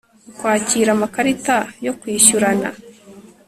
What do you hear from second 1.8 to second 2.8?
yo kwishyurana